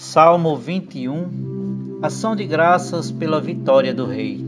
Salmo 0.00 0.56
21 0.56 1.98
Ação 2.00 2.34
de 2.34 2.46
graças 2.46 3.12
pela 3.12 3.38
vitória 3.38 3.92
do 3.92 4.06
Rei. 4.06 4.42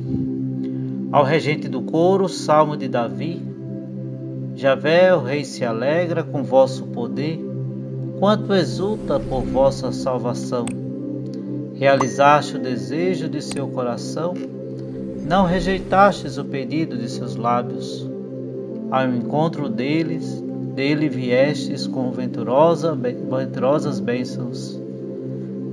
Ao 1.13 1.23
regente 1.23 1.69
do 1.69 1.83
coro, 1.83 2.27
Salmo 2.27 2.75
de 2.75 2.89
Davi. 2.89 3.43
Javé, 4.57 5.15
o 5.15 5.21
Rei 5.21 5.45
se 5.45 5.63
alegra 5.63 6.25
com 6.25 6.43
vosso 6.43 6.85
poder, 6.85 7.39
quanto 8.19 8.55
exulta 8.55 9.21
por 9.21 9.43
vossa 9.43 9.93
salvação. 9.93 10.65
Realizaste 11.75 12.57
o 12.57 12.59
desejo 12.59 13.29
de 13.29 13.43
seu 13.43 13.69
coração, 13.69 14.33
não 15.29 15.45
rejeitastes 15.45 16.39
o 16.39 16.47
pedido 16.47 16.97
de 16.97 17.11
seus 17.11 17.37
lábios. 17.37 18.11
Ao 18.91 19.07
encontro 19.07 19.69
deles, 19.69 20.43
dele 20.75 21.11
viestes 21.11 21.87
com 21.87 22.11
venturosa, 22.11 22.95
venturosas 22.95 24.01
bênçãos. 24.01 24.82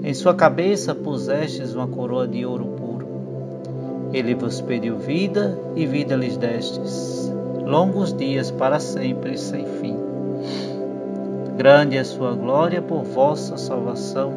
Em 0.02 0.14
sua 0.14 0.34
cabeça 0.34 0.96
pusestes 0.96 1.76
uma 1.76 1.86
coroa 1.86 2.26
de 2.26 2.46
ouro 2.46 2.66
puro. 2.68 3.08
Ele 4.14 4.34
vos 4.34 4.62
pediu 4.62 4.98
vida 4.98 5.60
e 5.76 5.86
vida 5.86 6.16
lhes 6.16 6.38
destes, 6.38 7.30
longos 7.66 8.14
dias 8.14 8.50
para 8.50 8.80
sempre 8.80 9.38
sem 9.38 9.66
fim. 9.66 9.98
Grande 11.58 11.98
é 11.98 12.04
sua 12.06 12.32
glória 12.32 12.82
por 12.82 13.04
vossa 13.04 13.58
salvação, 13.58 14.32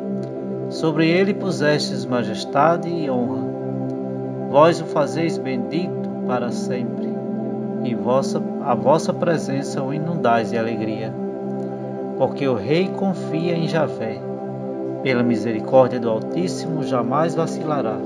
sobre 0.68 1.08
ele 1.08 1.32
pusestes 1.32 2.04
majestade 2.04 2.88
e 2.88 3.08
honra. 3.08 3.46
Vós 4.50 4.80
o 4.80 4.84
fazeis 4.84 5.38
bendito 5.38 6.10
para 6.26 6.50
sempre, 6.50 7.08
e 7.84 7.94
vossa, 7.94 8.42
a 8.62 8.74
vossa 8.74 9.14
presença 9.14 9.80
o 9.80 9.94
inundais 9.94 10.50
de 10.50 10.58
alegria. 10.58 11.14
Porque 12.18 12.48
o 12.48 12.56
rei 12.56 12.88
confia 12.88 13.56
em 13.56 13.68
Javé 13.68 14.31
pela 15.02 15.22
misericórdia 15.22 15.98
do 15.98 16.08
Altíssimo, 16.08 16.84
jamais 16.84 17.34
vacilará. 17.34 17.96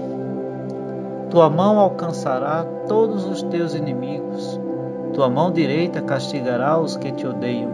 Tua 1.30 1.50
mão 1.50 1.78
alcançará 1.78 2.64
todos 2.89 3.27
os 3.27 3.42
teus 3.42 3.75
inimigos, 3.75 4.58
tua 5.12 5.28
mão 5.28 5.52
direita 5.52 6.00
castigará 6.00 6.78
os 6.78 6.97
que 6.97 7.12
te 7.12 7.27
odeiam. 7.27 7.70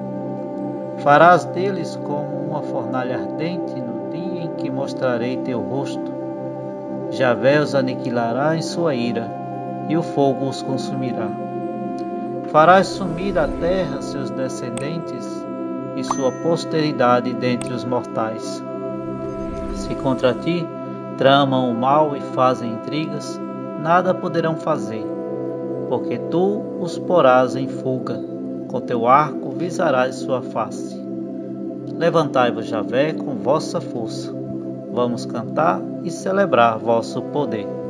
Farás 0.98 1.44
deles 1.44 1.96
como 2.04 2.36
uma 2.48 2.62
fornalha 2.62 3.18
ardente 3.18 3.74
no 3.80 4.10
dia 4.10 4.44
em 4.44 4.48
que 4.56 4.70
mostrarei 4.70 5.36
teu 5.38 5.60
rosto. 5.60 6.12
Javé 7.10 7.60
os 7.60 7.74
aniquilará 7.74 8.56
em 8.56 8.62
sua 8.62 8.94
ira, 8.94 9.30
e 9.88 9.96
o 9.96 10.02
fogo 10.02 10.48
os 10.48 10.62
consumirá. 10.62 11.28
Farás 12.48 12.88
sumir 12.88 13.32
da 13.32 13.46
terra 13.46 14.02
seus 14.02 14.30
descendentes 14.30 15.46
e 15.96 16.04
sua 16.04 16.32
posteridade 16.42 17.32
dentre 17.34 17.72
os 17.72 17.84
mortais 17.84 18.62
se 19.82 19.94
contra 19.96 20.32
ti 20.32 20.66
tramam 21.18 21.70
o 21.70 21.74
mal 21.74 22.16
e 22.16 22.20
fazem 22.20 22.72
intrigas, 22.72 23.40
nada 23.80 24.14
poderão 24.14 24.56
fazer, 24.56 25.04
porque 25.88 26.18
tu 26.18 26.62
os 26.80 26.98
porás 26.98 27.56
em 27.56 27.68
fuga, 27.68 28.18
com 28.68 28.80
teu 28.80 29.06
arco 29.06 29.50
visarás 29.50 30.16
sua 30.16 30.40
face. 30.40 31.00
Levantai-vos, 31.98 32.66
Javé, 32.66 33.12
com 33.12 33.34
vossa 33.34 33.80
força, 33.80 34.32
vamos 34.92 35.26
cantar 35.26 35.80
e 36.04 36.10
celebrar 36.10 36.78
vosso 36.78 37.20
poder. 37.22 37.81